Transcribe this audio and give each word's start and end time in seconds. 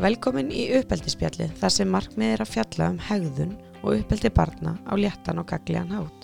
Velkomin 0.00 0.48
í 0.48 0.62
uppeldisspjallið 0.78 1.50
þar 1.60 1.72
sem 1.74 1.90
markmið 1.92 2.30
er 2.32 2.40
að 2.40 2.50
fjalla 2.54 2.86
um 2.88 3.00
hegðun 3.04 3.50
og 3.82 3.98
uppeldi 3.98 4.30
barna 4.32 4.70
á 4.88 4.96
léttan 4.96 5.42
og 5.42 5.50
gagliðan 5.50 5.92
hátt. 5.92 6.22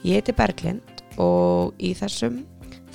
Ég 0.00 0.16
heiti 0.16 0.32
Berglind 0.32 1.02
og 1.20 1.76
í 1.76 1.90
þessum 1.98 2.38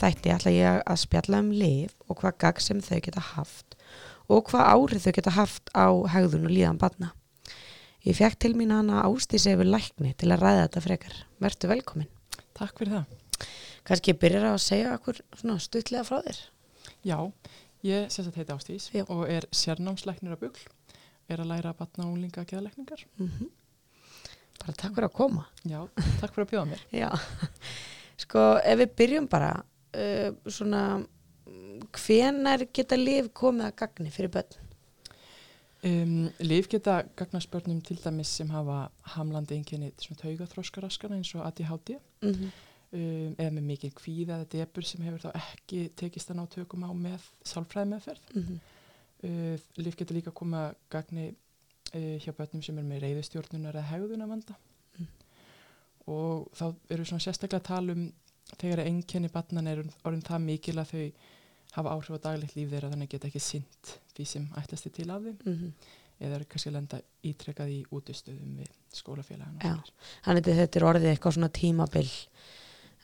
þætti 0.01 0.31
ætla 0.33 0.53
ég 0.55 0.79
að 0.81 0.97
spjalla 1.03 1.43
um 1.43 1.51
liv 1.53 1.93
og 2.09 2.17
hvað 2.23 2.39
gagg 2.41 2.63
sem 2.65 2.81
þau 2.81 2.97
geta 3.05 3.23
haft 3.35 3.77
og 4.25 4.49
hvað 4.49 4.71
árið 4.73 5.05
þau 5.05 5.13
geta 5.19 5.35
haft 5.37 5.69
á 5.77 5.85
hegðun 6.15 6.49
og 6.49 6.55
líðan 6.55 6.81
barna. 6.81 7.11
Ég 8.01 8.17
fekk 8.17 8.41
til 8.41 8.55
mín 8.57 8.73
hana 8.73 9.05
Ástísi 9.05 9.53
yfir 9.53 9.69
lækni 9.69 10.15
til 10.17 10.31
að 10.33 10.47
ræða 10.47 10.65
þetta 10.65 10.85
frekar. 10.87 11.21
Vertu 11.45 11.69
velkomin. 11.69 12.09
Takk 12.57 12.73
fyrir 12.81 12.97
það. 12.97 13.45
Kanski 13.85 14.15
ég 14.15 14.21
byrjar 14.25 14.49
að 14.49 14.63
segja 14.65 14.97
okkur 14.97 15.21
stuttlega 15.61 16.07
frá 16.09 16.23
þér. 16.25 16.41
Já, 17.05 17.19
ég 17.83 18.09
sem 18.09 18.25
sagt 18.25 18.35
heiti 18.35 18.53
Ástís 18.53 18.89
Já. 18.93 19.05
og 19.09 19.29
er 19.29 19.47
sérnámslæknir 19.51 20.35
að 20.35 20.39
bugl. 20.47 20.67
Er 21.29 21.41
að 21.43 21.51
læra 21.51 21.73
að 21.73 21.79
batna 21.81 22.07
úlinga 22.07 22.41
að 22.41 22.51
geðalækningar. 22.53 23.05
Mm 23.19 23.49
Bara 24.57 24.73
takk 24.73 24.95
fyrir 24.95 25.05
að 25.05 25.13
koma. 25.13 25.43
Já, 25.69 25.87
takk 26.19 26.33
fyrir 26.33 26.45
að 26.45 26.49
bjóða 26.51 26.65
mér. 26.71 26.81
Já, 27.01 27.09
sko 28.17 28.45
ef 28.57 28.79
við 28.79 28.95
byrjum 28.97 29.27
bara 29.29 29.51
uh, 29.93 30.31
svona 30.49 31.05
hvenar 31.93 32.65
geta 32.73 32.97
liv 32.97 33.29
komið 33.37 33.67
að 33.67 33.75
gagni 33.83 34.13
fyrir 34.13 34.33
börn? 34.33 34.63
Um, 35.85 36.29
Líf 36.41 36.67
geta 36.71 37.03
gagnast 37.15 37.51
börnum 37.53 37.83
til 37.85 37.99
dæmis 38.01 38.31
sem 38.39 38.49
hafa 38.49 38.87
hamlandi 39.13 39.59
einkenni 39.59 39.91
svona 40.01 40.23
taugaþróskaraskana 40.23 41.19
eins 41.19 41.35
og 41.35 41.45
ADHD 41.45 41.99
Mm 42.21 42.31
-hmm. 42.33 42.49
Um, 42.91 43.35
eða 43.37 43.51
með 43.51 43.69
mikið 43.73 43.93
kvíða 43.99 44.39
eða 44.39 44.49
debur 44.55 44.87
sem 44.87 45.03
hefur 45.03 45.27
þá 45.27 45.31
ekki 45.41 45.83
tekist 45.95 46.31
að 46.31 46.39
ná 46.39 46.47
tökum 46.53 46.87
á 46.87 46.91
með 46.93 47.29
sálfræði 47.43 47.93
meðferð. 47.93 48.33
Mm 48.35 48.59
Uh, 49.23 49.57
líf 49.81 49.95
getur 49.97 50.13
líka 50.13 50.29
að 50.29 50.75
gagni 50.93 51.31
uh, 51.33 52.17
hjá 52.21 52.29
börnum 52.37 52.61
sem 52.61 52.77
er 52.77 52.83
með 52.85 52.99
reyðustjórnunar 53.01 53.73
eða 53.73 53.89
hegðuna 53.89 54.27
vanda 54.29 54.53
Mm. 54.97 55.07
og 56.13 56.51
þá 56.53 56.75
eru 56.89 57.05
svona 57.05 57.23
sérstaklega 57.25 57.59
að 57.61 57.67
tala 57.67 57.93
um 57.93 58.13
þegar 58.57 58.83
einkenni 58.85 59.29
barnan 59.29 59.67
er 59.67 59.81
orðin 60.03 60.21
það 60.25 60.45
mikil 60.45 60.77
að 60.77 60.91
þau 60.91 61.11
hafa 61.75 61.93
áhrif 61.95 62.17
á 62.17 62.25
daglegt 62.27 62.55
líf 62.55 62.69
þeirra 62.71 62.91
þannig 62.93 63.09
geta 63.09 63.27
ekki 63.27 63.41
sint 63.43 63.91
því 64.15 64.25
sem 64.25 64.47
ætlast 64.61 64.85
er 64.85 64.95
til 64.95 65.09
af 65.11 65.25
þeim 65.25 65.37
-hmm. 65.43 65.71
eða 66.19 66.39
kannski 66.45 66.71
lenda 66.71 67.01
ítrekkað 67.23 67.73
í 67.73 67.79
útustöðum 67.91 68.55
við 68.61 68.71
skólafélagana 68.93 69.59
Já. 69.61 69.75
Þannig 70.25 70.47
að 70.47 70.61
þetta 70.61 70.79
er 70.79 70.87
orðið 70.91 71.09
eitthvað 71.11 71.33
svona 71.33 71.49
tímabil 71.49 72.09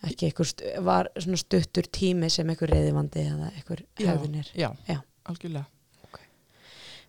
ekki 0.04 0.32
st 0.44 0.64
var 0.84 1.10
svona 1.18 1.40
stuttur 1.40 1.88
tími 1.88 2.30
sem 2.34 2.50
eitthvað 2.52 2.74
reyðivandi 2.74 3.24
eða 3.30 3.52
eitthvað 3.54 3.84
hegðunir. 4.02 4.50
já, 4.56 4.70
Já. 4.88 5.00
algjörlega 5.30 5.66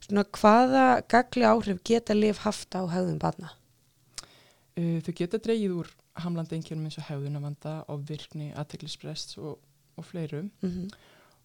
Svona 0.04 0.24
hvaða 0.36 0.80
gagli 1.08 1.46
áhrif 1.48 1.78
geta 1.88 2.12
liv 2.14 2.36
haft 2.44 2.74
á 2.76 2.84
hegðun 2.92 3.18
barna? 3.22 3.54
uh, 4.76 4.98
þau 5.00 5.12
geta 5.16 5.38
dreigið 5.40 5.72
úr 5.78 5.90
hamlandi 6.20 6.58
einkennum 6.58 6.84
eins 6.90 6.98
og 7.00 7.06
hegðunavanda 7.08 7.72
og 7.88 8.02
virkni, 8.08 8.50
aðteglisbrest 8.54 9.38
og, 9.38 9.58
og 9.96 10.04
fleirum 10.04 10.50
Mm 10.62 10.90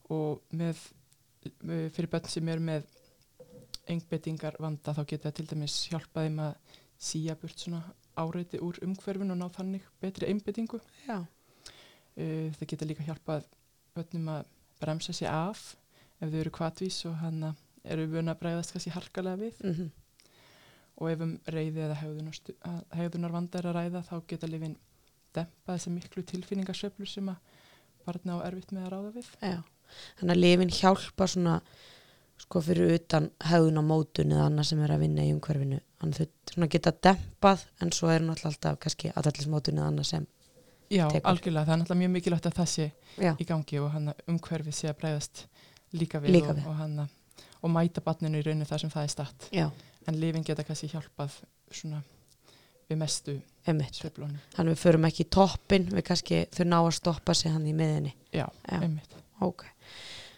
og 0.09 0.39
með, 0.57 0.79
með 1.61 1.83
fyrir 1.93 2.09
börn 2.09 2.25
sem 2.33 2.47
eru 2.49 2.63
með 2.65 2.87
engbetingar 3.93 4.55
vanda 4.57 4.93
þá 4.97 5.03
geta 5.11 5.31
til 5.37 5.45
dæmis 5.45 5.75
hjálpa 5.91 6.23
þeim 6.25 6.39
að 6.47 6.55
síja 6.97 7.35
burt 7.37 7.61
svona 7.61 7.83
áreiti 8.17 8.57
úr 8.57 8.79
umhverfin 8.81 9.29
og 9.35 9.37
ná 9.37 9.45
þannig 9.53 9.85
betri 10.01 10.31
einbetingu. 10.31 10.79
Já. 11.05 11.19
Uh, 12.19 12.49
það 12.57 12.71
geta 12.73 12.89
líka 12.89 13.07
hjálpað 13.07 13.47
börnum 13.95 14.33
að 14.35 14.51
bremsa 14.81 15.15
sér 15.15 15.31
af 15.31 15.61
ef 16.19 16.27
þau 16.27 16.39
eru 16.41 16.51
kvatvís 16.51 16.99
og 17.07 17.15
hann 17.21 17.53
eru 17.87 18.09
vun 18.11 18.31
að 18.31 18.41
bregðast 18.41 18.75
kannski 18.75 18.91
harkalega 18.91 19.39
við 19.39 19.63
Mm 19.63 19.89
og 20.99 21.11
ef 21.13 21.21
um 21.23 21.35
reyði 21.47 21.83
eða 21.85 21.97
hegðunar, 22.01 22.39
hegðunar 22.97 23.35
vanda 23.35 23.59
er 23.59 23.69
að 23.69 23.77
ræða 23.77 24.01
þá 24.07 24.15
geta 24.27 24.49
lifin 24.49 24.75
dempa 25.35 25.75
þessi 25.75 25.93
miklu 25.93 26.23
tilfinningarsöflur 26.27 27.09
sem 27.09 27.29
að 27.31 27.53
barna 28.07 28.39
á 28.39 28.47
erfitt 28.49 28.73
með 28.75 28.87
að 28.87 28.91
ráða 28.95 29.13
við. 29.15 29.29
Já. 29.39 29.59
Þannig 30.19 30.33
að 30.35 30.41
lifin 30.43 30.73
hjálpa 30.79 31.27
svona 31.29 31.55
sko 32.39 32.61
fyrir 32.63 32.95
utan 32.95 33.29
hegðun 33.49 33.79
á 33.79 33.83
mótun 33.83 34.33
eða 34.35 34.49
annað 34.49 34.69
sem 34.71 34.83
er 34.83 34.93
að 34.95 35.05
vinna 35.05 35.27
í 35.27 35.31
umhverfinu. 35.35 35.79
Þannig 36.01 36.21
að 36.25 36.53
þau 36.55 36.67
geta 36.75 36.95
dempað 37.07 37.65
en 37.83 37.93
svo 37.95 38.11
er 38.11 38.25
náttúrulega 38.25 38.53
alltaf 38.53 38.79
kannski 38.83 39.13
aðallismótun 39.13 39.79
eða 39.79 39.89
annað 39.93 40.11
sem. 40.11 40.27
Já, 40.89 41.05
Tekur. 41.11 41.29
algjörlega. 41.29 41.65
Það 41.65 41.73
er 41.75 41.81
náttúrulega 41.83 42.01
mjög 42.01 42.11
mikilvægt 42.15 42.45
að 42.49 42.57
það 42.59 42.69
sé 42.73 42.85
Já. 43.21 43.31
í 43.37 43.45
gangi 43.45 43.79
og 43.79 43.91
hann 43.93 44.13
umhverfið 44.27 44.73
sé 44.73 44.89
að 44.89 44.97
bregðast 45.03 45.43
líka 45.93 46.19
við, 46.23 46.29
Líka 46.37 46.49
og, 46.49 46.55
við. 46.57 46.67
og, 46.67 46.75
hana, 46.79 47.07
og 47.61 47.69
mæta 47.73 48.01
barninu 48.01 48.39
í 48.39 48.45
rauninu 48.45 48.65
þar 48.65 48.79
sem 48.79 48.89
það 48.89 49.03
er 49.03 49.13
statt. 49.13 49.49
Já, 49.53 49.69
En 50.07 50.15
lifin 50.17 50.43
geta 50.47 50.63
kannski 50.63 50.87
hjálpað 50.89 51.35
svona 51.69 51.99
við 52.89 52.97
mestu 52.97 53.35
sveiflunum. 53.67 54.39
Þannig 54.55 54.73
við 54.73 54.79
förum 54.81 55.05
ekki 55.05 55.25
í 55.25 55.29
toppin, 55.29 55.85
við 55.93 56.03
kannski 56.07 56.39
þau 56.55 56.63
ná 56.65 56.77
að 56.79 56.93
stoppa 56.97 57.33
sig 57.37 57.51
hann 57.53 57.67
í 57.69 57.73
miðinni. 57.77 58.13
Já, 58.33 58.47
Já. 58.65 58.79
einmitt. 58.81 59.13
Ok. 59.45 59.65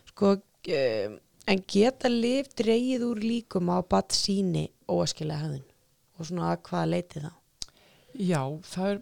Sko, 0.09 0.33
um, 0.35 1.19
en 1.47 1.63
geta 1.71 2.09
lif 2.11 2.49
dreigið 2.59 3.05
úr 3.07 3.21
líkum 3.23 3.71
á 3.71 3.79
bat 3.87 4.09
síni 4.11 4.65
óaskilega 4.89 5.45
hegðun? 5.45 5.63
Og 6.19 6.25
svona 6.27 6.51
að 6.51 6.61
hvaða 6.67 6.89
leiti 6.91 7.23
þá? 7.23 7.31
Já, 8.19 8.41
það 8.73 8.89
er 8.91 9.01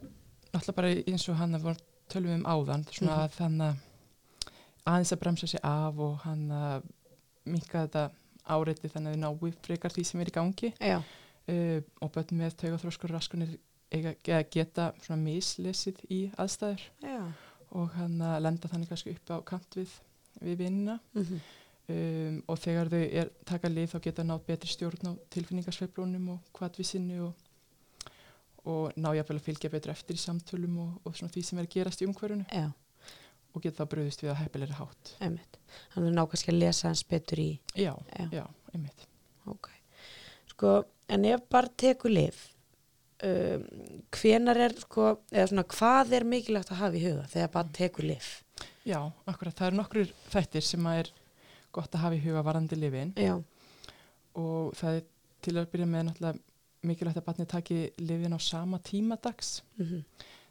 náttúrulega 0.53 0.75
bara 0.75 0.93
eins 1.07 1.27
og 1.29 1.35
hann 1.39 1.55
að 1.55 1.77
tölum 2.09 2.33
um 2.39 2.43
áðan, 2.49 2.85
svona 2.91 3.15
Mhm. 3.15 3.23
að 3.23 3.35
þannig 3.37 3.75
aðeins 4.89 5.11
að 5.13 5.19
bremsa 5.19 5.47
sig 5.47 5.59
af 5.63 5.97
og 5.99 6.17
hann 6.25 6.49
að 6.51 6.83
minka 7.45 7.85
þetta 7.87 8.11
áreiti 8.49 8.89
þannig 8.89 9.13
að 9.13 9.15
þau 9.15 9.21
náu 9.21 9.53
frekar 9.61 9.91
því 9.93 10.05
sem 10.05 10.21
er 10.21 10.25
í 10.31 10.31
gangi. 10.31 10.73
Uh, 11.49 11.81
og 12.01 12.11
börn 12.13 12.37
með 12.37 12.55
taugaþróskur 12.61 13.09
raskunir 13.09 13.55
eiga, 13.91 14.13
geta 14.51 14.91
svona 15.01 15.23
mislesið 15.23 15.97
í 16.11 16.31
aðstæður. 16.37 16.81
Já. 17.01 17.31
og 17.71 17.89
hann 17.93 18.17
að 18.21 18.41
lenda 18.41 18.67
þannig 18.67 18.89
kannski 18.89 19.11
upp 19.13 19.29
á 19.29 19.37
kant 19.45 19.75
við, 19.77 19.89
við 20.41 20.57
vinnina 20.57 20.99
Mm 21.13 21.39
um, 21.89 22.43
og 22.47 22.57
þegar 22.59 22.89
þau 22.89 23.01
er, 23.13 23.29
taka 23.45 23.67
lið 23.69 23.89
þá 23.91 23.99
geta 24.01 24.23
nátt 24.23 24.45
betri 24.45 24.69
stjórn 24.69 25.09
á 25.09 25.13
tilfinningarsveiflunum 25.33 26.27
og 26.29 26.39
kvatvísinni 26.53 27.19
og, 27.19 27.33
og 28.69 28.93
ná 28.99 29.09
jáfnvel 29.17 29.39
að 29.39 29.47
fylgja 29.47 29.71
betur 29.73 29.93
eftir 29.95 30.17
í 30.19 30.21
samtölum 30.21 30.77
og, 30.83 30.91
og 31.07 31.17
svona 31.17 31.33
því 31.33 31.43
sem 31.47 31.59
er 31.61 31.67
að 31.67 31.73
gerast 31.77 32.03
í 32.03 32.07
umhverfunu 32.09 32.45
Já, 32.53 32.67
og 33.55 33.63
geta 33.65 33.83
þá 33.85 33.91
bröðist 33.95 34.21
við 34.23 34.31
að 34.33 34.39
heppilegri 34.43 34.77
hátt. 34.77 35.11
einmitt. 35.25 35.59
Þannig 35.95 36.11
að 36.11 36.15
ná 36.19 36.23
kannski 36.31 36.53
að 36.53 36.59
lesa 36.61 36.87
hans 36.91 37.03
betur 37.09 37.41
í. 37.41 37.49
Já, 37.73 37.93
Já. 38.19 38.25
já, 38.39 38.45
einmitt. 38.75 39.05
Ok. 39.49 39.69
Sko, 40.53 40.73
en 41.09 41.25
ef 41.25 41.45
bara 41.49 41.71
tekur 41.81 42.13
lif, 42.13 42.43
um, 43.25 43.63
hvenar 44.19 44.59
er, 44.67 44.75
sko, 44.83 45.07
eða 45.33 45.47
svona, 45.53 45.65
hvað 45.73 46.13
er 46.19 46.27
mikilvægt 46.29 46.73
að 46.75 46.81
hafa 46.83 46.99
í 46.99 47.05
huga 47.07 47.25
þegar 47.31 47.53
bara 47.55 47.73
tekur 47.79 48.09
lif? 48.11 48.29
Já, 48.85 48.99
akkurat. 49.29 49.55
Það 49.57 49.67
eru 49.71 49.79
nokkur 49.79 50.13
þættir 50.33 50.65
sem 50.67 50.85
að 50.91 51.01
er 51.05 51.11
gott 51.75 51.93
að 51.95 52.03
hafa 52.05 52.17
í 52.19 52.21
huga 52.23 52.41
varandi 52.45 52.77
lifin 52.79 53.11
Já. 53.17 53.35
og 54.39 54.73
það 54.79 54.99
er 54.99 55.03
til 55.45 55.55
að 55.61 55.67
byrja 55.73 55.87
með 55.89 56.05
náttúrulega 56.09 56.39
mikilvægt 56.87 57.17
að 57.21 57.25
barnið 57.29 57.47
taki 57.47 57.79
lifin 57.99 58.35
á 58.35 58.39
sama 58.39 58.79
tíma 58.79 59.17
dags. 59.21 59.63
Mm 59.77 60.03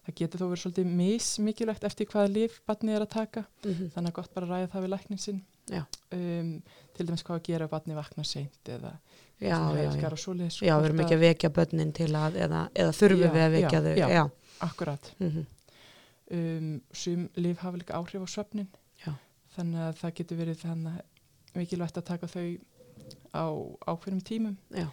Það 0.08 0.14
getur 0.16 0.40
þó 0.40 0.46
verið 0.48 0.60
svolítið 0.62 0.86
mis 0.96 1.26
mikilvægt 1.38 1.84
eftir 1.84 2.06
hvaða 2.08 2.28
lif 2.32 2.60
barnið 2.66 2.94
er 2.96 3.02
að 3.04 3.10
taka. 3.12 3.44
-hmm. 3.62 3.90
þannig 3.92 4.08
að 4.10 4.14
gott 4.16 4.34
bara 4.34 4.46
að 4.46 4.50
ræða 4.52 4.68
það 4.72 4.82
við 4.82 4.88
læknin 4.90 5.18
sinn 5.18 5.42
um, 5.76 6.62
til 6.96 7.06
dæmis 7.06 7.22
hvað 7.22 7.36
að 7.38 7.42
gera 7.48 7.64
ef 7.64 7.70
barni 7.70 7.94
vakna 7.94 8.24
seint 8.24 8.68
eða 8.72 8.92
helgar 9.38 10.12
og 10.16 10.18
svoleiðis 10.18 10.62
Já, 10.62 10.74
við 10.78 10.88
erum 10.88 11.02
ekki 11.04 11.14
að 11.18 11.24
vekja 11.26 11.50
börnin 11.50 11.92
til 11.92 12.08
að, 12.16 12.38
eða, 12.46 12.62
eða 12.74 12.94
þurfum 12.96 13.34
við 13.36 13.44
að 13.44 13.54
vekja 13.56 13.82
þau. 13.84 13.94
já. 13.96 14.08
Já. 14.08 14.24
akkurat 14.60 15.12
Mm 15.18 15.46
um, 16.30 16.80
sum 16.92 17.28
lif 17.36 17.58
hafa 17.58 17.78
líka 17.80 17.96
áhrif 17.96 18.24
á 18.24 18.28
svefnin 18.28 18.68
Já. 19.00 19.12
þannig 19.56 19.80
að 19.80 19.94
það 20.02 20.14
getur 20.18 20.40
verið 20.42 20.62
þannig 20.64 20.98
að 20.98 21.58
mikilvægt 21.58 22.00
að 22.00 22.04
taka 22.04 22.26
þau 22.28 22.48
á 23.32 23.46
ákveðnum 23.88 24.24
tímum 24.24 24.56
Já. 24.74 24.88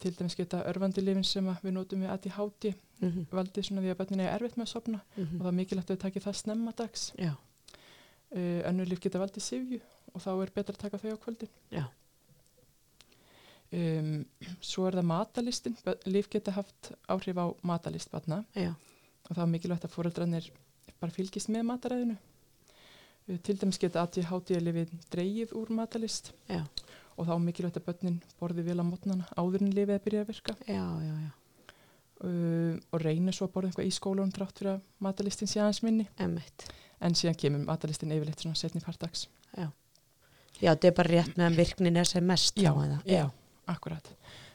Til 0.00 0.14
dæmis 0.18 0.36
geta 0.36 0.64
örfandi 0.70 1.00
lifin 1.04 1.24
sem 1.24 1.48
að 1.48 1.62
við 1.62 1.72
notum 1.78 2.02
við 2.04 2.12
ADHD 2.14 2.74
Mm 2.96 3.10
-hmm. 3.10 3.24
valdið 3.30 3.64
svona 3.64 3.80
því 3.82 3.90
að 3.90 3.96
barnin 3.96 4.20
er 4.20 4.34
erfitt 4.34 4.56
með 4.56 4.62
að 4.66 4.70
sopna 4.72 5.00
og 5.36 5.40
það 5.40 5.46
er 5.46 5.52
mikilvægt 5.58 5.90
að 5.90 5.96
þau 5.96 6.02
taki 6.02 6.20
það 6.20 6.36
snemma 6.36 6.72
dags. 6.72 7.12
Uh, 8.36 8.60
önnur 8.68 8.88
lif 8.88 9.00
geta 9.00 9.18
valdið 9.18 9.42
sifju 9.42 9.80
og 10.14 10.22
þá 10.22 10.30
er 10.42 10.50
betra 10.54 10.74
að 10.74 10.78
taka 10.78 10.98
þau 10.98 11.12
á 11.12 11.18
kvöldin. 11.24 11.48
Já, 11.70 11.84
Um, 13.72 14.20
svo 14.62 14.84
er 14.86 14.94
það 14.94 15.08
matalistin, 15.10 15.76
líf 16.06 16.28
geta 16.30 16.52
haft 16.54 16.92
áhrif 17.10 17.34
á 17.34 17.50
matalist 17.66 18.12
batna 18.12 18.44
já, 18.54 18.70
og 19.26 19.32
það 19.34 19.42
er 19.42 19.50
mikilvægt 19.50 19.84
að 19.84 19.90
fóreldrarnir 19.90 20.50
bara 21.00 21.10
fylgist 21.10 21.50
með 21.50 21.66
mataræðinu. 21.72 22.16
Uh, 23.26 23.38
til 23.42 23.56
dæmis 23.58 23.80
geta 23.82 24.04
ADHD-lifið 24.06 24.92
dreigið 25.10 25.56
úr 25.58 25.72
matalist 25.74 26.30
já, 26.46 26.62
og 27.16 27.28
þá 27.28 27.34
mikilvægt 27.42 27.80
að 27.80 27.88
börnin 27.88 28.20
borði 28.40 28.66
vel 28.66 28.78
á 28.80 28.84
mótnana 28.84 29.26
áður 29.36 29.64
en 29.64 29.74
lifið 29.74 29.96
að 29.96 30.04
byrja 30.06 30.24
að 30.24 30.30
virka 30.32 30.56
já, 30.68 30.84
já, 31.06 31.14
já, 31.24 31.30
uh, 32.24 32.74
og 32.92 33.02
reynir 33.02 33.36
svo 33.36 33.48
að 33.48 33.54
borða 33.56 33.72
eitthvað 33.72 33.90
í 33.90 33.94
skólanum 33.96 34.34
trátt 34.34 34.60
fyrir 34.60 34.76
að 34.76 34.84
matalistin 35.04 35.50
sé 35.50 35.62
aðeins 35.62 35.82
minni 35.84 36.08
emmitt. 36.22 36.68
en 37.00 37.16
síðan 37.16 37.36
kemur 37.36 37.64
matalistin 37.66 38.12
yfirleitt 38.14 38.40
svona 38.40 38.56
setni 38.56 38.80
partags. 38.80 39.26
Já. 39.52 39.68
Já, 40.56 40.70
þetta 40.70 40.88
er 40.88 40.94
bara 40.96 41.12
rétt 41.12 41.36
meðan 41.36 41.58
virknin 41.58 41.98
er 42.00 42.08
sem 42.08 42.24
mest. 42.24 42.56
Já, 42.56 42.72
já, 43.04 43.26
akkurat. 43.68 44.08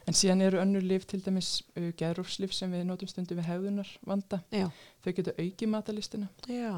En 0.09 0.17
síðan 0.17 0.41
eru 0.41 0.57
önnur 0.57 0.81
lif, 0.81 1.05
til 1.05 1.21
dæmis 1.21 1.61
uh, 1.77 1.91
geðrúfslif 1.97 2.55
sem 2.57 2.71
við 2.73 2.87
notum 2.89 3.09
stundum 3.11 3.37
við 3.37 3.49
hefðunar 3.51 3.91
vanda. 4.09 4.41
Já. 4.49 4.65
Þau 5.05 5.11
geta 5.19 5.35
aukið 5.37 5.69
matalistina 5.69 6.29
Já, 6.49 6.73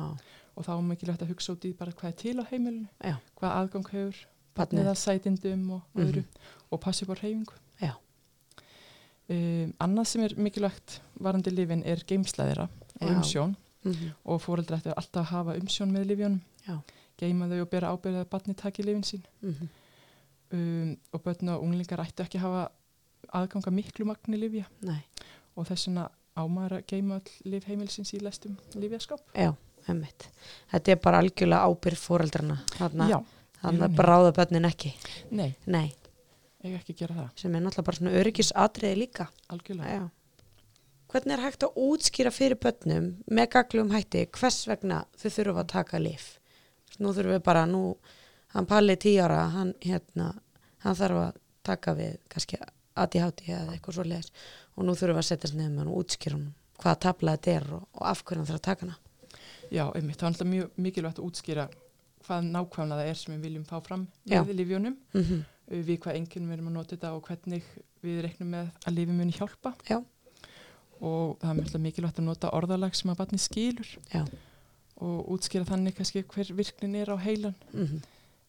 og 0.54 0.68
þá 0.68 0.74
er 0.76 0.84
mikilvægt 0.90 1.24
að 1.24 1.32
hugsa 1.32 1.56
út 1.56 1.68
í 1.70 1.72
bara 1.78 1.96
hvað 1.96 2.12
er 2.12 2.18
til 2.20 2.36
á 2.38 2.46
heimilinu, 2.52 2.90
Já. 3.00 3.16
hvað 3.40 3.56
aðgang 3.62 3.88
hefur, 3.94 4.20
Barnið 4.56 4.88
að 4.92 4.98
sætindum 5.02 5.70
og 5.72 5.82
Mhm. 5.96 6.04
öðru 6.06 6.24
og 6.72 6.80
passi 6.82 7.04
upp 7.06 7.16
á 7.18 7.22
reyfingu. 7.22 7.54
Um, 9.30 9.70
annað 9.80 10.08
sem 10.10 10.24
er 10.26 10.34
mikilvægt 10.36 10.98
varandi 11.24 11.50
lifin 11.56 11.84
er 11.88 12.02
geimslaðira 12.08 12.66
og 13.00 13.08
umsjón 13.08 13.54
mm 13.86 14.10
og 14.26 14.42
fóreldra 14.44 14.78
ætti 14.80 14.92
alltaf 14.96 15.22
að 15.26 15.30
hafa 15.32 15.54
umsjón 15.60 15.92
með 15.92 16.06
lifjónum, 16.10 16.42
geima 17.20 17.48
þau 17.48 17.62
og 17.62 17.70
bera 17.72 17.90
ábyrðið 17.96 18.20
að 18.22 18.30
barni 18.30 18.54
taki 18.56 18.84
lifin 18.84 19.04
sín. 19.04 19.24
-hmm. 19.44 19.68
um, 20.52 20.98
og 21.14 21.24
börn 21.24 21.50
og 21.50 21.64
unglingar 21.64 22.00
ættu 22.06 22.24
ekki 22.24 22.38
að 22.38 22.42
hafa 22.42 22.72
aðganga 23.34 23.72
miklu 23.72 24.06
magni 24.06 24.38
lifja 24.38 24.66
Nei, 24.82 25.04
og 25.58 25.68
þess 25.68 25.88
vegna 25.88 26.10
ámæður 26.38 26.72
að 26.78 26.86
geima 26.88 27.16
all 27.16 27.52
lif 27.52 27.64
heimilsins 27.66 28.14
í 28.14 28.20
lestum 28.22 28.58
lifjaskáp. 28.76 29.20
já, 29.36 29.54
emmitt. 29.88 30.30
Þetta 30.72 30.92
er 30.92 30.96
bara 30.96 31.20
algjörlega 31.20 31.64
ábyrð 31.68 31.98
fóreldrana. 31.98 32.58
Þannig 32.78 33.10
Já, 33.10 33.24
að 33.64 33.80
rauninni. 33.80 33.98
bráða 33.98 34.32
bönnin 34.38 34.66
ekki. 34.70 34.94
nei, 35.32 35.56
Nei, 35.68 35.94
ég 36.64 36.76
ekki 36.80 36.94
gera 36.96 37.16
það, 37.16 37.30
sem 37.42 37.56
er 37.56 37.62
náttúrulega 37.64 37.86
bara 37.90 37.98
svona 37.98 38.18
öryggisatriði 38.20 38.98
líka. 39.00 39.28
algjörlega. 39.50 39.94
Já. 39.98 40.10
Hvernig 41.14 41.34
er 41.36 41.44
hægt 41.44 41.64
að 41.64 41.76
útskýra 41.78 42.32
fyrir 42.34 42.58
börnum 42.58 43.10
með 43.30 43.50
gaglum 43.54 43.92
hætti 43.94 44.26
hvers 44.34 44.64
vegna 44.68 45.04
þau 45.18 45.30
þurfa 45.30 45.62
að 45.64 45.68
taka 45.74 46.00
lif? 46.02 46.40
Nú 47.00 47.12
þurfum 47.14 47.36
við 47.36 47.44
bara, 47.44 47.66
nú, 47.66 47.98
hann 48.54 48.66
Palli 48.70 48.96
tí 48.96 49.16
ára, 49.22 49.48
hann 49.54 49.74
hérna, 49.82 50.32
hann 50.86 50.96
þarf 50.96 51.20
að 51.28 51.38
taka 51.64 51.94
við 51.98 52.18
kannski 52.30 52.58
ADHD 52.96 53.46
eða 53.50 53.74
eitthvað 53.74 53.94
svo 53.98 54.04
leiðis 54.04 54.32
og 54.78 54.86
nú 54.86 54.94
þurfum 54.98 55.18
við 55.18 55.24
að 55.24 55.30
setja 55.30 55.54
með 55.58 55.78
hann 55.80 55.88
og 55.94 56.02
útskýra 56.04 56.38
hann 56.38 56.54
hvaða 56.84 57.00
tabla 57.06 57.36
þetta 57.38 57.52
er 57.58 57.68
og, 57.78 57.86
og 57.94 58.04
af 58.10 58.24
hverju 58.24 58.40
hann 58.42 58.50
þarf 58.50 58.60
að 58.62 58.68
taka 58.70 58.86
hana. 58.86 58.98
Já, 59.74 59.86
einmitt, 59.96 60.18
það 60.20 60.24
er 60.28 60.32
alltaf 60.34 60.48
mjög 60.48 60.82
mikilvægt 60.86 61.20
að 61.22 61.28
útskýra 61.30 61.68
hvað 62.28 62.48
nákvæmlega 62.52 63.02
það 63.02 63.10
er 63.10 63.20
sem 63.20 63.34
við 63.36 63.42
viljum 63.48 63.66
fá 63.66 63.78
fram 63.86 64.08
með 64.44 64.54
lifjónum, 64.60 64.98
Mm 65.14 65.24
-hmm. 65.24 65.44
við 65.88 66.00
hvað 66.00 66.16
enginn 66.16 66.48
við 66.48 66.54
erum 66.54 66.68
að 66.68 66.74
nota 66.78 66.96
þetta 66.96 67.14
og 67.14 67.28
hvernig 67.28 67.64
við 68.04 68.22
reknum 68.22 68.50
með 68.50 68.72
að 68.86 68.94
lifi 68.94 69.12
muni 69.12 69.32
hjálpa. 69.32 69.74
Já. 69.90 70.04
Og 71.02 71.38
það 71.40 71.50
er 71.50 71.56
mjög 71.56 71.80
mikilvægt 71.82 72.20
að 72.20 72.24
nota 72.26 72.50
orðalag 72.54 72.96
sem 72.96 73.12
að 73.12 73.18
barni 73.18 73.38
skilur 73.38 73.98
Já. 74.14 74.26
og 74.98 75.30
útskýra 75.34 75.66
þannig 75.66 75.96
kannski 75.96 76.24
hver 76.24 76.54
virknin 76.56 76.96
er 76.96 77.10
á 77.12 77.18
heilan 77.18 77.56
Mm 77.74 78.02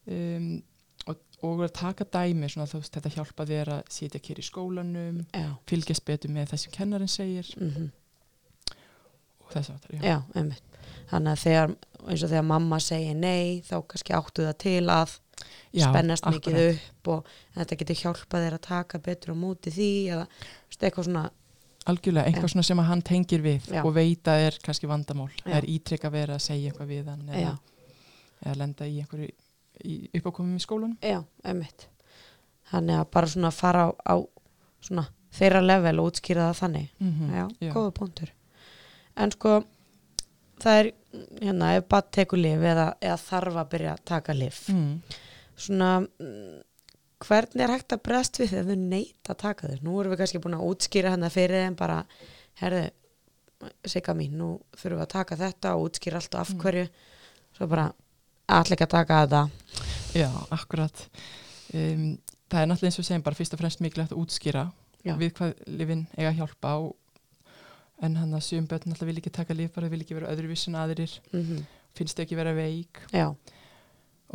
um, 0.06 0.62
og, 1.06 1.16
og 1.42 1.64
að 1.64 1.72
taka 1.72 2.04
dæmi 2.04 2.48
svona 2.48 2.66
veist 2.72 2.94
þetta 2.94 3.12
hjálpa 3.16 3.46
þér 3.48 3.70
að 3.78 3.82
sitja 3.92 4.20
kér 4.20 4.38
í 4.40 4.46
skólanum 4.46 5.24
Já. 5.34 5.50
fylgjast 5.66 6.04
betur 6.04 6.30
með 6.30 6.52
það 6.52 6.62
sem 6.64 6.72
kennarinn 6.72 7.08
segir 7.08 7.54
Mm 7.58 7.68
og 7.70 7.90
þess 9.60 9.74
að 9.74 9.84
það 9.88 10.08
Já, 10.08 10.16
einmitt. 10.34 10.80
Þannig 11.10 11.30
að 11.34 11.42
þegar, 11.44 11.74
eins 12.04 12.24
og 12.24 12.32
þegar 12.32 12.46
mamma 12.48 12.80
segir 12.82 13.14
nei, 13.18 13.60
þá 13.66 13.76
kannski 13.90 14.16
áttu 14.16 14.46
það 14.48 14.58
til 14.64 14.82
að 14.92 15.14
spennast 15.74 16.28
mikið 16.30 16.58
upp 16.64 17.10
og 17.14 17.32
þetta 17.56 17.78
getur 17.80 18.00
hjálpað 18.02 18.44
þér 18.46 18.56
að 18.58 18.66
taka 18.68 19.00
betur 19.02 19.34
á 19.34 19.36
móti 19.38 19.72
því 19.74 19.88
eða 20.14 20.26
eitthvað 20.74 21.08
svona, 21.08 21.24
algjörlega, 21.90 22.30
einhvað 22.30 22.52
svona 22.54 22.66
sem 22.68 22.82
að 22.82 22.90
hann 22.90 23.02
tengir 23.04 23.42
við 23.44 23.70
Já. 23.72 23.80
og 23.82 23.94
veit 23.96 24.30
að 24.30 24.44
er 24.48 24.58
kannski 24.64 24.90
vandamál 24.90 25.30
Já. 25.32 25.42
það 25.48 25.56
er 25.58 25.66
ítrekka 25.74 26.12
verið 26.14 26.36
að 26.36 26.44
segja 26.46 26.70
eitthvað 26.70 26.92
við 26.92 27.10
hann 27.10 27.26
já, 27.28 27.40
eða, 27.40 27.56
eða 28.44 28.54
lenda 28.62 28.88
í 28.88 29.00
einhverju 29.02 29.32
uppákomum 30.20 30.54
í 30.54 30.62
skólanum 30.62 30.96
já, 31.02 31.18
einmitt. 31.44 31.88
Þannig 32.70 33.00
að 33.00 33.10
bara 33.12 33.30
svona 33.34 33.50
fara 33.52 33.88
á, 33.90 33.90
á 34.06 34.16
svona 34.84 35.08
þeirra 35.34 35.60
level 35.64 35.98
og 36.00 36.12
útskýra 36.12 36.48
það 36.50 36.60
þannig. 36.62 36.88
mm 37.02 37.34
Já, 37.34 37.44
góða 37.74 37.92
punktur. 37.98 38.32
En 39.20 39.30
sko, 39.34 39.56
það 40.62 40.80
er, 40.80 40.90
hérna, 41.42 41.72
ef 41.78 41.88
bara 41.90 42.06
tekur 42.14 42.40
lif 42.40 42.64
eða, 42.72 42.88
eða 43.00 43.18
þarf 43.22 43.58
að 43.62 43.72
byrja 43.74 43.92
að 43.94 44.04
taka 44.10 44.34
lif, 44.34 44.60
mm. 44.72 45.18
svona 45.66 45.90
mm, 46.02 46.62
hvernig 47.24 47.64
er 47.64 47.74
hægt 47.74 47.94
að 47.94 48.02
bregðast 48.08 48.40
við 48.40 48.52
þegar 48.52 48.68
þau 48.70 48.80
neita 48.90 49.34
að 49.34 49.40
taka 49.44 49.70
þau 49.70 49.84
nú 49.86 50.00
erum 50.00 50.14
við 50.14 50.22
kannski 50.22 50.42
búin 50.42 50.56
að 50.58 50.66
útskýra 50.72 51.14
hann 51.14 51.30
fyrir 51.30 51.62
þeim 51.64 51.78
bara, 51.78 52.00
herðu 52.60 52.84
sigga 53.88 54.14
mín, 54.18 54.34
nú 54.38 54.48
þurfum 54.76 54.98
við 54.98 55.04
að 55.06 55.12
taka 55.14 55.38
þetta 55.40 55.74
og 55.76 55.86
útskýra 55.88 56.20
allt 56.20 56.34
og 56.34 56.40
af 56.40 56.54
Mm. 56.54 56.88
svo 57.54 57.66
bara, 57.70 57.86
allir 58.48 58.76
ekki 58.76 58.84
að 58.88 58.96
taka 58.96 59.20
þetta 59.24 59.42
Já, 60.14 60.30
akkurat 60.50 61.06
um, 61.74 62.18
það 62.50 62.60
er 62.60 62.68
náttúrulega 62.68 62.90
eins 62.90 62.98
og 62.98 63.06
segjum 63.08 63.24
bara 63.24 63.38
fyrst 63.38 63.54
og 63.54 63.62
fremst 63.62 63.80
mikilvægt 63.80 64.12
að 64.12 64.20
útskýra 64.20 64.64
Já. 65.04 65.14
við 65.20 65.32
hvað 65.38 65.54
lifin 65.66 66.06
eiga 66.16 66.30
að 66.32 66.38
hjálpa 66.40 66.74
og, 66.82 66.94
en 68.02 68.16
hann 68.16 68.34
að 68.34 68.42
sjöum 68.48 68.66
börn 68.68 68.88
náttúrulega 68.90 69.10
vil 69.12 69.20
ekki 69.22 69.30
taka 69.38 69.54
lif 69.54 69.72
bara 69.74 69.88
vil 69.88 70.00
ekki 70.02 70.14
vera 70.18 70.32
öðruvísin 70.34 70.74
en 70.74 70.80
aðrir. 70.82 71.18
Mm 71.32 71.64
finnst 71.94 72.16
þau 72.18 72.24
ekki 72.24 72.34
vera 72.34 72.50
veik. 72.56 72.98
Já, 73.14 73.28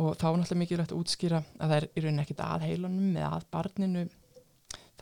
og 0.00 0.14
þá 0.16 0.24
er 0.30 0.36
náttúrulega 0.40 0.60
mikilvægt 0.62 0.92
að 0.94 1.00
útskýra 1.02 1.40
að 1.60 1.68
það 1.68 1.74
er 1.76 1.86
í 1.92 2.00
rauninni 2.06 2.22
ekkit 2.22 2.40
að 2.40 2.62
heilanum 2.64 3.16
eða 3.20 3.32
að 3.36 3.44
barninu. 3.52 4.04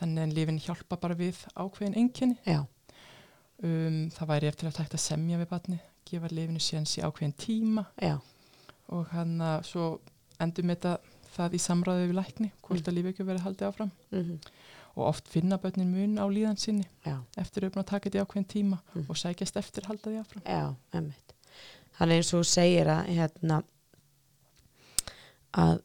Þannig 0.01 0.23
að 0.25 0.33
lifin 0.35 0.59
hjálpa 0.65 0.99
bara 0.99 1.15
við 1.15 1.39
ákveðin 1.55 1.95
einkenni. 2.03 2.37
Já, 2.43 2.65
um, 3.63 4.01
það 4.11 4.31
væri 4.33 4.51
eftir 4.51 4.69
að 4.73 4.77
tækt 4.81 4.97
að 4.99 5.05
semja 5.05 5.39
við 5.39 5.49
barni 5.53 5.79
gefa 6.09 6.31
lifinu 6.33 6.59
séns 6.63 6.97
í 6.99 7.05
ákveðin 7.07 7.37
tíma. 7.39 7.87
Já, 8.03 8.17
og 8.91 9.07
hann 9.15 9.39
að 9.45 9.63
svo 9.71 9.87
endur 10.43 10.67
með 10.71 10.87
það 11.37 11.55
í 11.55 11.61
samræðu 11.63 12.09
við 12.11 12.19
lækni 12.19 12.51
hvort 12.63 12.81
Mm. 12.83 12.89
að 12.91 12.97
lífi 12.99 13.13
ekki 13.13 13.27
verið 13.29 13.47
haldið 13.47 13.69
áfram. 13.71 13.91
Mm 14.11 14.39
og 14.99 15.07
oft 15.13 15.29
finna 15.31 15.59
börnin 15.63 15.91
mun 15.95 16.19
á 16.19 16.27
líðan 16.27 16.59
sinni 16.59 16.87
já, 17.07 17.17
eftir 17.39 17.69
að 17.69 17.81
taka 17.85 18.09
þetta 18.09 18.19
í 18.19 18.25
ákveðin 18.25 18.49
tíma 18.51 18.79
Mm. 18.95 19.05
og 19.09 19.17
sækjast 19.17 19.57
eftir 19.57 19.87
halda 19.87 20.11
því 20.11 20.21
áfram. 20.21 20.43
Já, 20.45 20.75
emmitt 20.93 21.35
þannig 21.99 22.21
eins 22.21 22.33
og 22.35 22.47
segir 22.47 22.91
að 22.91 23.11
hérna 23.15 23.63
að 25.59 25.81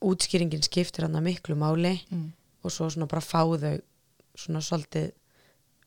útskýringin 0.00 0.64
skiptir 0.64 1.04
hann 1.04 1.18
að 1.18 1.26
miklu 1.28 1.56
máli 1.58 1.98
mm. 2.10 2.28
og 2.64 2.72
svo 2.72 2.88
svona 2.90 3.08
bara 3.10 3.24
fá 3.24 3.42
þau 3.44 3.80
svona 4.34 4.62
svolítið 4.64 5.10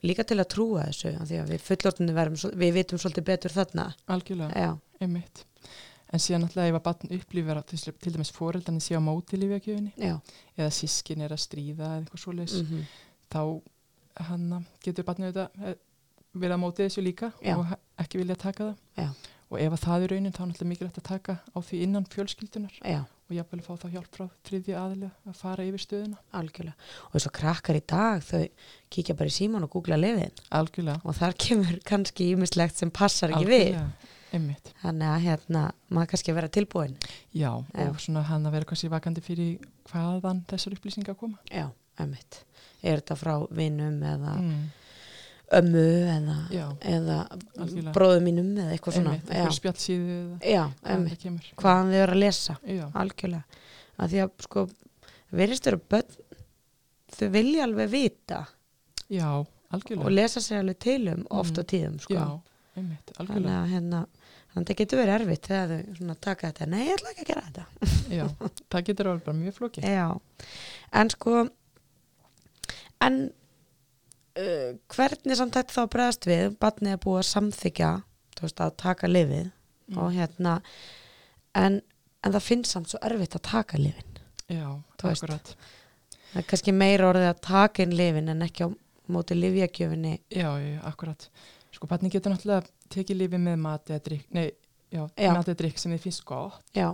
líka 0.03 0.25
til 0.27 0.37
að 0.37 0.51
trúa 0.51 0.85
þessu 0.89 1.13
af 1.15 1.27
því 1.29 1.39
að 1.41 1.51
við 1.53 1.65
fullortinni 1.69 2.13
verðum 2.13 2.59
við 2.59 2.73
vitum 2.75 2.99
svolítið 2.99 3.25
betur 3.29 3.55
þarna. 3.55 3.87
Algjörlega, 4.11 4.51
já, 4.59 4.71
einmitt 5.01 5.45
en 6.13 6.21
síðan 6.21 6.45
alltaf 6.47 6.69
ef 6.69 6.77
að 6.77 6.85
barn 6.85 7.15
upplifir 7.17 7.59
að 7.59 7.73
til, 7.73 8.13
dæmis 8.13 8.33
foreldarnir 8.35 8.85
sé 8.85 8.95
á 8.95 9.01
móti 9.01 9.39
lífjakjöfinni 9.41 9.95
já. 9.97 10.19
eða 10.57 10.75
sískin 10.77 11.25
er 11.25 11.33
að 11.33 11.41
stríða 11.41 11.89
eða 11.89 12.03
eitthvað 12.03 12.23
svoleiðis 12.27 12.61
mm 12.61 12.85
þá 13.33 13.43
hann 14.29 14.65
getur 14.83 15.07
barnið 15.07 15.33
þetta 15.33 15.69
eh, 15.69 15.77
verið 16.33 16.55
að 16.57 16.63
móti 16.63 16.87
þessu 16.87 17.03
líka 17.05 17.31
Já. 17.41 17.55
og 17.57 17.71
ekki 18.01 18.21
vilja 18.21 18.37
taka 18.39 18.69
það. 18.69 18.83
Já. 18.97 19.07
og 19.53 19.59
ef 19.61 19.75
að 19.75 19.83
það 19.83 20.05
er 20.05 20.13
raunin 20.13 20.33
þá 20.33 20.39
er 20.39 20.47
náttúrulega 20.49 20.71
mikilvægt 20.71 21.01
að 21.01 21.09
taka 21.09 21.35
á 21.53 21.57
því 21.61 21.81
innan 21.85 22.07
fjölskyldunar 22.09 22.77
já, 22.79 23.01
og 23.05 23.35
jafnvel 23.37 23.61
fá 23.65 23.73
þá 23.83 23.85
hjálp 23.93 24.17
frá 24.17 24.25
þriðja 24.49 24.79
aðilega 24.81 25.29
að 25.29 25.37
fara 25.43 25.67
yfir 25.67 25.83
stöðuna. 25.83 26.21
Algjörlega. 26.39 26.89
Og 27.09 27.15
þess 27.15 27.29
að 27.29 27.35
krakkar 27.37 27.79
í 27.79 27.83
dag 27.93 28.25
þau 28.25 28.41
kíkja 28.95 29.17
bara 29.19 29.33
í 29.33 29.35
síman 29.37 29.67
og 29.67 29.73
googla 29.75 29.99
lifin 29.99 30.41
algjörlega, 30.49 31.01
og 31.05 31.17
þar 31.19 31.37
kemur 31.45 31.79
kannski 31.85 32.31
ímislegt 32.33 32.81
sem 32.81 32.93
passar 32.93 33.33
ekki 33.33 33.49
við 33.49 33.77
einmitt 34.33 34.71
þannig 34.81 35.07
að 35.13 35.23
hérna, 35.27 35.63
maður 35.93 36.09
kannski 36.13 36.33
vera 36.35 36.49
tilbúin 36.49 36.95
Já, 37.33 37.51
Já. 37.75 37.87
og 37.89 37.99
svona 38.01 38.23
hann 38.29 38.45
að 38.49 38.55
vera 38.57 38.65
kannski 38.71 38.89
vakandi 38.89 39.21
fyrir 39.21 39.59
hvaðan 39.91 40.43
þessar 40.49 40.75
upplýsingar 40.77 41.15
koma. 41.19 41.37
já, 41.51 41.67
emmitt 41.99 42.43
er 42.83 43.01
þetta 43.01 43.15
frá 43.19 43.35
vinum 43.51 43.99
eða 44.03 44.37
Mm. 44.39 44.63
ömmu 45.53 45.83
eða, 46.09 46.35
eða 46.81 47.17
bróðum 47.93 48.23
mínum 48.25 48.47
eða 48.57 48.71
eitthvað 48.73 48.95
svona 48.97 49.11
einmitt, 49.13 49.29
einhver 49.29 49.53
spjallsíðu 49.57 50.15
eða 50.41 50.63
emmitt, 50.95 51.13
það 51.13 51.23
kemur. 51.27 51.49
hvaðan 51.61 51.91
þau 51.93 51.99
eru 52.03 52.15
að 52.15 52.21
lesa 52.23 52.55
Já, 52.65 52.85
algjörlega 52.93 53.43
að 53.99 54.09
því 54.15 54.21
að 54.23 54.31
sko 54.47 54.63
verist 55.31 55.67
eru 55.69 55.77
börn 55.77 56.17
þau 57.13 57.27
vilja 57.35 57.63
alveg 57.67 57.89
vita 57.93 58.39
já, 59.13 59.27
og 59.29 59.47
algjörlega. 59.75 60.09
lesa 60.15 60.39
sér 60.41 60.63
alveg 60.63 60.79
til 60.79 61.07
um 61.13 61.27
oft 61.29 61.53
Mm. 61.53 61.59
og 61.59 61.67
tíðum 61.67 61.99
sko. 62.01 62.13
Já, 62.13 62.41
einmitt, 62.77 63.11
þannig 63.13 63.29
algjörlega. 63.29 63.61
að 63.61 63.69
hérna 63.75 64.05
þannig 64.53 64.63
að 64.63 64.69
það 64.71 64.79
getur 64.83 64.99
verið 65.01 65.15
erfitt 65.19 65.47
þegar 65.49 65.71
þau 65.73 65.97
svona 65.99 66.15
taka 66.27 66.49
þetta 66.51 66.67
nei, 66.73 66.81
ég 66.87 66.93
ætla 66.97 67.11
ekki 67.13 67.23
að 67.25 67.31
gera 67.31 67.45
þetta 67.47 67.65
Já, 68.13 68.25
það 68.73 68.85
getur 68.89 69.09
alveg 69.11 69.25
bara 69.25 69.37
mjög 69.41 69.57
flókið. 69.57 69.87
já, 69.89 70.07
en 71.01 71.09
sko 71.13 71.35
en 73.03 73.17
uh, 74.39 74.69
hvernig 74.95 75.37
samt 75.39 75.57
þetta 75.57 75.75
þá 75.75 75.83
bregðast 75.95 76.27
við 76.29 76.55
barnið 76.61 76.95
er 76.95 77.01
búið 77.03 77.21
að 77.23 77.29
samþykja 77.33 77.91
veist, 78.43 78.63
að 78.65 78.77
taka 78.85 79.09
lifið 79.11 79.51
Mm. 79.83 79.97
og 79.99 80.13
hérna 80.15 80.51
en, 81.59 81.73
en 82.23 82.31
það 82.31 82.43
finnst 82.45 82.71
samt 82.71 82.87
svo 82.87 83.01
erfitt 83.03 83.33
að 83.35 83.41
taka 83.49 83.75
lifin 83.77 84.13
Já, 84.47 84.69
akkurat. 85.03 85.49
það 86.31 86.37
er 86.39 86.45
kannski 86.47 86.71
meira 86.71 87.09
orðið 87.09 87.27
að 87.33 87.41
taka 87.43 87.83
inn 87.83 87.91
lifin 87.99 88.31
en 88.31 88.45
ekki 88.45 88.63
á 88.63 88.69
móti 89.11 89.35
lifjakjöfinni 89.35 90.13
Já, 90.31 90.47
akkurat. 90.87 91.27
Sko, 91.75 91.89
barni 91.91 92.07
getur 92.15 92.31
náttúrulega 92.31 92.63
tekið 92.93 93.21
lífi 93.23 93.39
með 93.41 93.57
mat 93.63 93.89
eða 93.91 94.03
drikk, 94.09 94.27
nei, 94.35 94.45
já, 94.93 95.03
Já. 95.17 95.31
mat 95.33 95.49
eða 95.49 95.59
drikk 95.63 95.81
sem 95.81 95.95
þið 95.95 96.05
finnst 96.07 96.25
gott. 96.29 96.63
Já, 96.77 96.91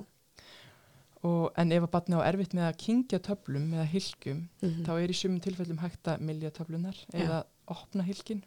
og, 1.27 1.50
en 1.60 1.74
ef 1.75 1.86
að 1.86 1.91
batni 1.96 2.20
á 2.20 2.24
erfitt 2.24 2.53
með 2.56 2.68
að 2.70 2.77
kingja 2.84 3.20
töflum 3.24 3.68
eða 3.75 3.88
hilkjum 3.91 4.46
mhm, 4.63 4.86
þá 4.88 4.94
er 4.96 5.12
í 5.12 5.18
sumum 5.18 5.41
tilfellum 5.44 5.82
hægt 5.84 6.08
að 6.12 6.24
milja 6.29 6.51
töflunar 6.56 6.96
Já. 7.12 7.20
eða 7.25 7.39
opna 7.70 8.06
hilkin 8.08 8.41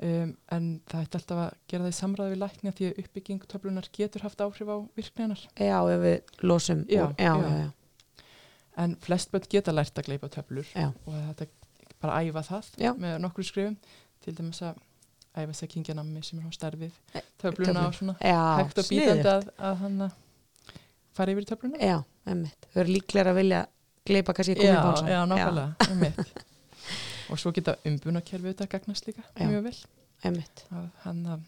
um, 0.00 0.32
en 0.56 0.70
það 0.90 1.04
ætti 1.04 1.20
alltaf 1.20 1.42
að 1.44 1.50
gera 1.70 1.84
það 1.84 1.92
í 1.92 1.98
samræði 2.00 2.34
við 2.34 2.42
lækni 2.44 2.74
því 2.78 2.88
að 2.88 3.02
uppbygging 3.04 3.46
töflunar 3.52 3.90
getur 3.96 4.24
haft 4.24 4.44
áhrif 4.44 4.72
á 4.72 4.76
virkninar 4.96 5.44
já, 5.52 5.76
ef 5.76 6.04
við 6.06 6.44
losum 6.48 6.84
Já, 6.88 7.04
úr, 7.04 7.14
já, 7.20 7.32
já. 7.60 8.26
en 8.80 8.96
flest 9.04 9.32
börn 9.34 9.50
geta 9.52 9.76
lært 9.76 10.00
að 10.00 10.08
gleipa 10.08 10.32
töflur 10.32 10.70
og 10.80 11.10
þetta 11.12 11.50
bara 12.00 12.16
að 12.16 12.30
æfa 12.30 12.46
það 12.48 13.00
með 13.04 13.18
nokkru 13.20 13.44
skrifum 13.44 13.76
til 14.24 14.36
dæmis 14.38 14.62
að 14.64 14.80
að 15.36 15.68
kingja 15.70 15.94
nammi 15.94 16.22
sem 16.26 16.40
er 16.40 16.48
á 16.48 16.52
starfið. 16.54 16.96
Töfluna 17.40 17.86
og 17.86 17.94
svona. 17.94 18.16
Já 18.20 18.40
hægt 18.60 18.82
og 18.82 18.88
bítandi 18.90 19.30
að, 19.30 19.50
að 19.58 19.76
hann 19.84 20.00
að 20.08 20.16
fara 21.16 21.34
yfir 21.34 21.46
töfluna. 21.52 21.78
Já, 21.78 22.00
emmitt, 22.26 22.66
þau 22.72 22.82
eru 22.82 22.96
líklega 22.96 23.30
að 23.30 23.40
vilja 23.40 23.62
gleipa 24.10 24.34
kannski 24.34 24.56
já, 24.56 24.74
gummibánsa 24.74 25.08
já, 25.10 25.20
nákvæmlega 25.30 25.88
einmitt. 25.88 26.44
og 27.30 27.38
svo 27.38 27.52
geta 27.54 27.76
umbunarkerfið 27.86 28.54
þetta 28.54 28.68
gagnast 28.74 29.06
líka 29.06 29.22
Já. 29.38 29.46
mjög 29.46 29.66
vel. 29.68 29.78
emmitt, 30.26 30.64
að 30.74 30.86
hann 31.04 31.20
að 31.26 31.42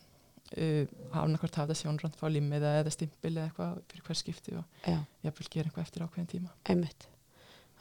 uh, 0.57 0.93
hafa 1.15 1.31
nakvort 1.33 1.59
hafa 1.59 1.73
þetta 1.73 1.81
sjónrönd 1.81 2.19
fá 2.21 2.27
limið 2.31 2.67
eða 2.71 2.93
stimpil 2.95 3.33
eða 3.35 3.49
eitthvað 3.49 3.81
fyrir 3.91 4.07
hver 4.07 4.21
skipti 4.21 4.59
og 4.59 4.85
já, 4.87 4.99
ég 5.27 5.39
vil 5.41 5.49
gera 5.49 5.71
eitthvað 5.71 5.89
eftir 5.89 6.07
ákveðin 6.07 6.31
tíma. 6.37 6.53
Emmitt 6.71 7.09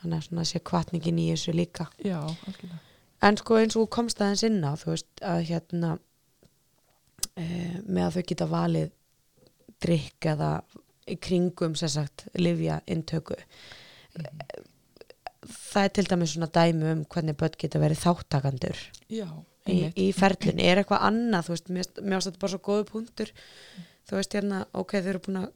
þannig 0.01 0.17
að 0.17 0.29
svona 0.29 0.47
sé 0.49 0.63
kvartningin 0.65 1.21
í 1.21 1.27
þessu 1.33 1.53
líka. 1.53 1.85
Já, 2.01 2.17
algjörlega 2.25 2.79
en 3.21 3.37
sko 3.37 3.59
eins 3.61 3.75
og 3.79 3.89
komst 3.93 4.21
aðeins 4.21 4.43
inn 4.47 4.61
á 4.65 4.71
þú 4.81 4.93
veist 4.93 5.21
að 5.21 5.43
hérna 5.49 5.91
e, 7.37 7.45
með 7.87 8.03
að 8.07 8.15
þau 8.17 8.25
geta 8.31 8.47
valið 8.51 8.91
drikk 9.81 10.27
eða 10.33 10.51
kringum 11.21 11.75
sem 11.75 11.89
sagt 11.89 12.27
livja 12.37 12.81
intöku 12.87 13.37
Mhm. 14.11 14.65
það 15.71 15.85
er 15.85 15.91
til 15.95 16.03
dæmis 16.09 16.33
svona 16.35 16.49
dæmi 16.51 16.89
um 16.91 17.05
hvernig 17.05 17.37
börn 17.39 17.55
geta 17.57 17.79
verið 17.79 18.01
þáttakandur 18.03 18.77
já, 19.09 19.27
í, 19.71 19.77
í 19.95 20.07
ferlun, 20.13 20.59
er 20.59 20.81
eitthvað 20.81 21.05
annað 21.07 21.47
þú 21.47 21.53
veist, 21.55 21.71
mér 22.03 22.21
þetta 22.25 22.41
bara 22.41 22.51
svo 22.51 22.59
góðu 22.65 22.85
punktur. 22.89 23.31
Þú 24.09 24.17
veist 24.17 24.35
hérna, 24.35 24.65
ok, 24.73 24.91
þau 24.99 25.09
eru 25.13 25.21
búin 25.25 25.39
að 25.45 25.47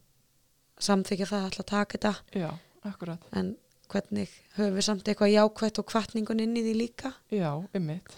samþykja 0.88 1.28
það 1.34 1.46
alltaf 1.50 1.64
að 1.66 1.70
taka 1.74 1.98
þetta. 1.98 2.14
Já, 2.40 2.50
akkurat. 2.86 3.28
En 3.36 3.52
hvernig 3.92 4.32
höfum 4.58 4.76
við 4.80 4.86
samt 4.88 5.08
eitthvað 5.12 5.34
jákvætt 5.36 5.80
og 5.82 5.88
kvartningun 5.92 6.42
inn 6.44 6.58
í 6.58 6.64
því 6.66 6.74
líka 6.80 7.14
Já, 7.34 7.52
einmitt. 7.76 8.18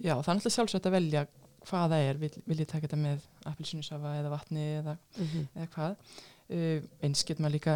Já, 0.00 0.14
það 0.16 0.30
er 0.32 0.38
náttúrulega 0.38 0.54
sjálfsagt 0.56 0.88
að 0.88 0.96
velja 0.98 1.26
hvað 1.68 1.92
það 1.92 2.06
er, 2.08 2.18
vil, 2.22 2.30
vil 2.48 2.58
ég 2.62 2.68
taka 2.70 2.86
þetta 2.86 2.98
með 3.02 3.26
appilsinusafa 3.50 4.14
eða 4.22 4.30
vatni 4.32 4.64
eða, 4.78 4.94
eða 5.54 5.66
hvað. 5.74 5.96
Uh, 6.48 6.80
eins 7.04 7.24
getur 7.28 7.44
maður 7.44 7.56
líka 7.58 7.74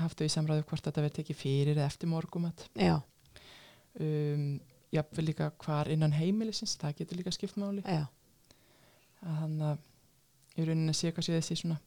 haft 0.00 0.16
þau 0.20 0.24
í 0.24 0.32
samræðu 0.32 0.64
hvort 0.70 0.86
þetta 0.86 1.02
verður 1.04 1.16
tekið 1.20 1.36
fyrir 1.42 1.72
eða 1.76 1.88
eftir 1.90 2.08
morgumat. 2.12 2.66
já, 2.80 2.96
Um, 4.00 4.60
Jafnvel 4.94 5.24
líka 5.26 5.48
hvar 5.64 5.88
innan 5.90 6.12
heimilisins, 6.14 6.76
það 6.78 6.92
getur 7.00 7.18
líka 7.18 7.32
skipt 7.34 7.56
máli. 7.58 7.82
já, 7.82 8.04
Að 9.26 9.34
hann 9.42 9.56
að 9.66 9.80
í 10.56 10.64
rauninni 10.68 10.94
sé 10.94 11.10
hvað 11.10 11.26
sé 11.26 11.34
þessi 11.40 11.56
svona 11.60 11.78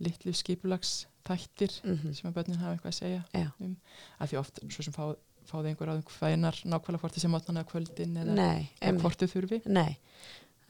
litlu 0.00 0.32
skipulags 0.36 1.06
þættir 1.28 1.74
mm 1.84 2.14
sem 2.16 2.30
að 2.30 2.36
börnin 2.38 2.60
hafa 2.60 2.76
eitthvað 2.76 2.92
að 2.94 2.98
segja 3.00 3.22
Já. 3.36 3.48
um. 3.60 3.74
Að 4.18 4.30
því 4.32 4.38
oft 4.40 4.60
svo 4.74 4.84
sem 4.86 4.94
fá, 4.96 5.02
fá 5.46 5.56
þau 5.58 5.68
einhver 5.70 5.92
áðum 5.92 6.12
hvænar 6.16 6.60
nákvæmlega 6.64 7.02
hvort 7.04 7.16
þessi 7.18 7.30
mótnan 7.32 7.60
eða 7.60 7.70
kvöldin 7.72 8.16
eða, 8.22 8.36
nei, 8.38 8.70
eða 8.80 9.02
hvort 9.04 9.20
þau 9.24 9.32
þurfi. 9.34 9.60
nei 9.68 9.98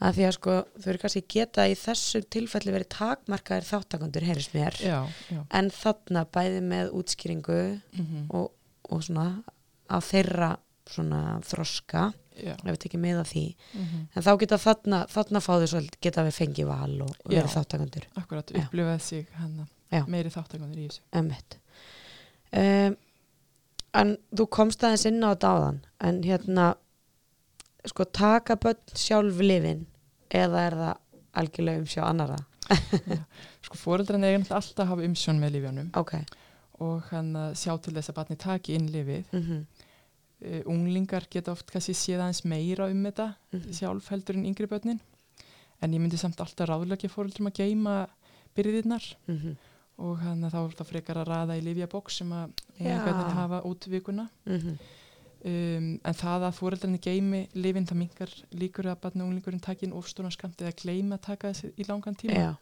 að 0.01 0.15
því 0.17 0.23
að 0.25 0.31
sko 0.37 0.53
þau 0.81 0.87
eru 0.91 0.99
kannski 1.03 1.21
geta 1.29 1.67
í 1.69 1.75
þessu 1.77 2.23
tilfelli 2.33 2.73
verið 2.73 2.89
takmarkaðir 2.95 3.67
þáttakandur 3.69 4.25
heyrðis 4.25 4.47
mér, 4.55 4.77
Já, 4.81 4.97
já. 5.29 5.41
en 5.59 5.69
þarna 5.75 6.23
bæði 6.33 6.63
með 6.65 6.93
útskýringu 6.97 7.59
Mm 7.93 8.23
og, 8.33 8.49
og 8.89 9.03
svona 9.05 9.27
á 9.91 9.97
þeirra 10.01 10.55
svona 10.89 11.39
þroska. 11.45 12.07
Ef 12.41 12.63
við 12.71 12.79
tekið 12.85 13.01
með 13.05 13.19
að 13.21 13.29
því. 13.31 13.43
Mm 13.73 14.07
en 14.15 14.25
þá 14.25 14.31
geta 14.39 14.57
þarna, 14.57 14.99
þarna 15.11 15.41
fáðu 15.45 15.67
svolítið 15.71 16.01
geta 16.01 16.23
við 16.27 16.35
fengið 16.39 16.67
val 16.67 17.01
og, 17.05 17.13
og 17.25 17.31
verið 17.31 17.53
þáttakandur 17.55 18.07
Akkurat, 18.21 18.51
upplifað 18.51 19.01
sig 19.01 19.27
hann 19.39 19.67
Já. 19.91 20.05
meiri 20.07 20.29
þáttakandur 20.29 20.79
í 20.79 20.87
þessu. 20.87 21.01
um, 22.51 22.95
en 24.01 24.17
þú 24.31 24.47
komst 24.49 24.83
aðeins 24.83 25.05
inn 25.09 25.23
á 25.23 25.29
þetta 25.33 25.51
áðan 25.55 25.79
en 26.07 26.21
hérna 26.23 26.67
sko 27.85 28.05
taka 28.05 28.55
börn 28.55 28.95
sjálf 28.95 29.39
lifin 29.41 29.85
eða 30.29 30.65
er 30.67 30.77
það 30.79 30.97
algjörlega 31.41 31.81
um 31.81 31.85
sjá 31.89 32.03
annara 32.07 32.37
Sko 33.61 33.77
fóreldrarnir 33.77 34.31
eiga 34.31 34.39
náttúrulega 34.39 34.59
alltaf 34.61 34.83
að 34.85 34.89
hafa 34.91 35.07
umsjón 35.07 35.39
með 35.41 35.55
lífjánum 35.57 35.89
ok. 35.99 36.13
og 36.85 37.09
hann 37.11 37.31
sjá 37.57 37.73
til 37.83 37.93
þess 37.97 38.11
að 38.11 38.15
barni 38.15 38.37
taki 38.39 38.75
inn 38.79 38.91
lifið. 38.91 39.25
mm 39.31 39.41
Uh, 39.41 39.90
unglingar 40.65 41.27
geta 41.29 41.51
oft 41.51 41.71
kannski 41.71 41.93
séð 41.93 42.19
aðeins 42.23 42.43
meira 42.45 42.87
um 42.89 43.03
þetta 43.03 43.35
Mhm. 43.53 43.73
sjálf 43.73 44.07
heldur 44.09 44.35
en 44.37 44.45
yngri 44.45 44.67
börnin. 44.67 44.99
En 45.81 45.91
ég 45.93 45.99
myndi 46.01 46.17
samt 46.17 46.37
alltaf 46.39 46.67
ráðlega 46.69 47.09
fóreldrum 47.09 47.47
að 47.47 47.57
geima 47.57 48.07
byrðirnar 48.55 49.15
-hmm. 49.27 49.55
og 49.97 50.17
hann 50.19 50.43
að 50.43 50.51
þá 50.51 50.65
er 50.65 50.75
það 50.77 50.87
frekar 50.87 51.15
að 51.17 51.27
raða 51.27 51.57
í 51.57 51.61
lifjabóks 51.61 52.17
sem 52.17 52.29
að 52.31 52.49
unglingarnir 52.79 53.33
hafa 53.33 53.61
út 53.65 53.85
vikuna. 53.87 54.29
Mm 54.45 54.77
Um, 55.43 55.99
en 56.05 56.13
það 56.13 56.43
að 56.45 56.53
fóreldrarnir 56.53 56.99
geimi 57.01 57.47
lifin 57.55 57.85
það 57.87 57.97
mingar 57.97 58.29
líkur 58.53 58.85
að 58.85 58.99
barni 59.01 59.21
og 59.23 59.27
unglingurinn 59.29 59.59
taki 59.59 59.85
inn 59.87 59.93
ofstóna 59.97 60.29
skamt 60.31 60.61
eða 60.61 60.75
gleyma 60.77 61.15
að 61.17 61.21
taka 61.21 61.49
þessi 61.49 61.71
í 61.79 61.87
langan 61.89 62.13
tíma. 62.15 62.33
já, 62.35 62.55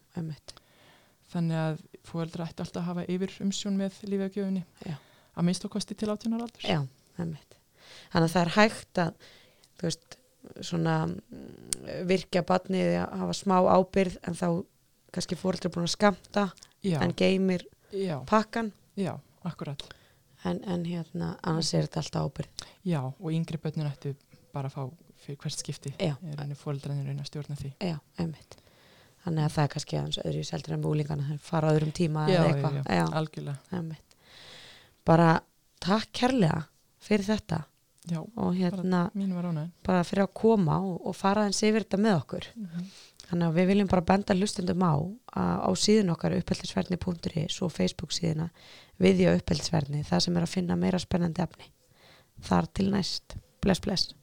Þannig 1.30 1.58
að 1.60 1.82
fóreldra 2.08 2.48
ætti 2.48 2.64
alltaf 2.64 2.82
að 2.82 2.86
hafa 2.88 3.04
yfir 3.12 3.36
umsjón 3.44 3.76
með 3.76 4.00
lífjagjöfunni 4.08 4.64
Já. 4.88 4.96
að 5.36 5.44
minnst 5.44 5.66
og 5.66 5.72
kosti 5.72 5.94
til 5.94 6.08
átjónar 6.08 6.40
aldurs. 6.42 6.64
já, 6.64 6.88
emmitt 7.20 7.59
þannig 8.14 8.30
að 8.30 8.34
það 8.36 8.42
er 8.46 8.54
hægt 8.56 9.02
að 9.04 9.30
þú 9.80 9.88
veist, 9.90 10.18
svona 10.66 10.96
mm, 11.08 12.06
virkja 12.10 12.44
barnið 12.48 12.94
að 13.04 13.18
hafa 13.24 13.38
smá 13.38 13.56
ábyrð 13.76 14.18
en 14.28 14.38
þá 14.40 14.48
kannski 15.16 15.38
fóreldri 15.40 15.72
búin 15.74 15.88
að 15.88 15.96
skamta 15.96 16.48
Já, 16.86 17.00
en 17.04 17.14
geymir 17.18 17.66
já, 17.92 18.20
pakkan 18.30 18.72
já, 19.00 19.14
akkurat. 19.44 19.84
en, 20.46 20.62
en 20.64 20.86
hérna, 20.88 21.34
annars 21.44 21.74
er 21.74 21.88
þetta 21.88 22.04
alltaf 22.04 22.30
ábyrð 22.30 22.66
Já, 22.88 23.02
og 23.10 23.30
yngri 23.34 23.60
börnin 23.62 23.90
ættu 23.90 24.14
bara 24.54 24.70
að 24.72 24.78
fá 24.78 24.84
fyrir 25.20 25.38
hvert 25.44 25.60
skipti. 25.60 25.92
Já. 26.00 26.14
Fóreldrarnir 26.56 27.10
reyna 27.10 27.26
að 27.26 27.28
stjórna 27.28 27.58
því. 27.60 27.74
Já, 27.84 27.98
einmitt. 28.22 28.56
Þannig 29.26 29.44
að 29.46 29.52
það 29.56 29.66
er 29.66 29.72
kannski 29.74 29.98
aðeins 30.00 30.20
öðru 30.24 30.44
seldur 30.48 30.76
en 30.78 30.84
búlingana, 30.86 31.26
þeir 31.28 31.42
fara 31.44 31.70
á 31.70 31.74
öðrum 31.76 31.92
tíma 31.96 32.24
Já, 32.30 32.38
eða 32.38 32.46
já, 32.46 32.54
eitthvað. 32.54 32.78
já, 32.96 33.04
algjörlega. 33.20 33.58
einmitt. 33.76 34.16
Bara 35.10 35.28
takk 35.84 36.08
kærlega 36.22 36.62
fyrir 37.04 37.28
þetta 37.28 37.60
Já, 38.08 38.22
og 38.36 38.56
hérna 38.56 39.12
ánægin. 39.16 39.72
bara 39.84 40.04
fyrir 40.04 40.24
að 40.24 40.34
koma 40.34 40.80
og, 40.80 41.08
og 41.08 41.16
fara 41.16 41.46
eins 41.46 41.62
yfir 41.64 41.84
þetta 41.84 41.98
með 41.98 42.16
okkur. 42.22 42.46
Þannig 43.30 43.48
að 43.48 43.58
við 43.60 43.68
viljum 43.68 43.90
bara 43.92 44.02
benda 44.02 44.34
hlustendum 44.34 44.82
á 44.82 44.94
á 45.36 45.70
síðun 45.76 46.14
okkar 46.16 46.38
uppeldisverðni.is 46.40 47.62
og 47.62 47.72
Facebook 47.72 48.16
síðuna 48.16 48.50
viðja 48.98 49.36
uppeldisverðni 49.38 50.04
það 50.04 50.24
sem 50.26 50.38
er 50.38 50.48
að 50.48 50.56
finna 50.56 50.76
meira 50.76 51.00
spennandi 51.00 51.44
efni. 51.44 51.70
Þar 52.42 52.72
til 52.74 52.90
næst. 52.90 53.36
Bless, 53.62 53.80
bless. 53.84 54.19